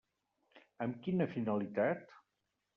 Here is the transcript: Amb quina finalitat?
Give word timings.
Amb 0.85 0.97
quina 1.05 1.29
finalitat? 1.37 2.21